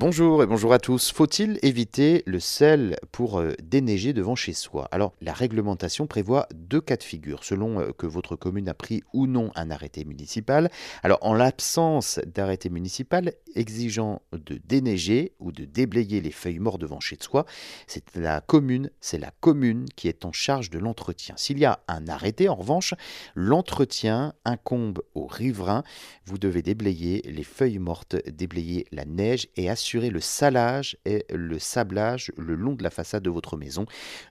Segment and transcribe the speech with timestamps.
[0.00, 1.10] Bonjour et bonjour à tous.
[1.10, 4.86] Faut-il éviter le sel pour euh, déneiger devant chez soi?
[4.92, 9.02] Alors, la réglementation prévoit deux cas de figure selon euh, que votre commune a pris
[9.12, 10.70] ou non un arrêté municipal.
[11.02, 17.00] Alors, en l'absence d'arrêté municipal exigeant de déneiger ou de déblayer les feuilles mortes devant
[17.00, 17.44] chez soi,
[17.88, 21.34] c'est la commune, c'est la commune qui est en charge de l'entretien.
[21.36, 22.94] S'il y a un arrêté, en revanche,
[23.34, 25.82] l'entretien incombe aux riverains.
[26.24, 31.58] Vous devez déblayer les feuilles mortes, déblayer la neige et assurer le salage et le
[31.58, 33.86] sablage le long de la façade de votre maison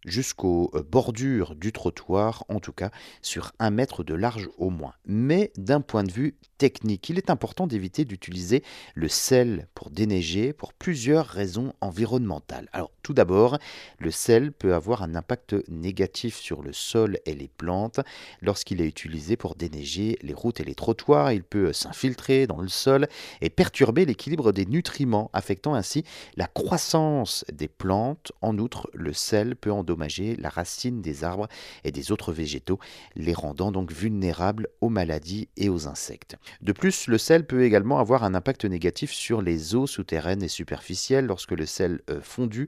[0.06, 4.94] jusqu'aux euh, bordures du trottoir, en tout cas sur un mètre de large au moins.
[5.06, 8.64] Mais d'un point de vue technique, il est important d'éviter d'utiliser
[8.96, 12.70] le sel pour déneiger pour plusieurs raisons environnementales.
[13.08, 13.58] Tout d'abord,
[14.00, 18.02] le sel peut avoir un impact négatif sur le sol et les plantes.
[18.42, 22.68] Lorsqu'il est utilisé pour déneiger les routes et les trottoirs, il peut s'infiltrer dans le
[22.68, 23.08] sol
[23.40, 26.04] et perturber l'équilibre des nutriments affectant ainsi
[26.36, 28.34] la croissance des plantes.
[28.42, 31.48] En outre, le sel peut endommager la racine des arbres
[31.86, 32.78] et des autres végétaux,
[33.16, 36.36] les rendant donc vulnérables aux maladies et aux insectes.
[36.62, 40.50] De plus, le sel peut également avoir un impact négatif sur les eaux souterraines et
[40.50, 42.68] superficielles lorsque le sel euh, fondu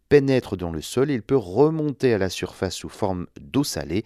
[0.11, 4.03] pénètre dans le sol, il peut remonter à la surface sous forme d'eau salée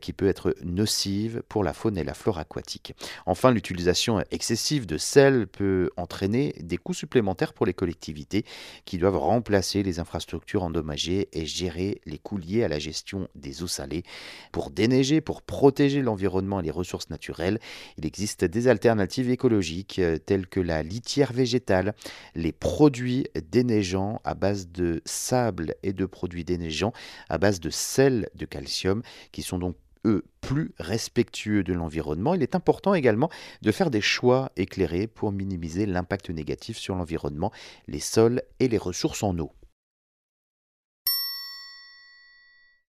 [0.00, 2.92] qui peut être nocive pour la faune et la flore aquatique.
[3.24, 8.44] Enfin, l'utilisation excessive de sel peut entraîner des coûts supplémentaires pour les collectivités
[8.84, 13.62] qui doivent remplacer les infrastructures endommagées et gérer les coûts liés à la gestion des
[13.62, 14.02] eaux salées.
[14.50, 17.60] Pour déneiger, pour protéger l'environnement et les ressources naturelles,
[17.96, 21.94] il existe des alternatives écologiques euh, telles que la litière végétale,
[22.34, 25.43] les produits déneigeants à base de sable
[25.82, 26.92] et de produits déneigeants
[27.28, 32.34] à base de sel de calcium qui sont donc eux plus respectueux de l'environnement.
[32.34, 33.30] Il est important également
[33.62, 37.52] de faire des choix éclairés pour minimiser l'impact négatif sur l'environnement,
[37.88, 39.52] les sols et les ressources en eau.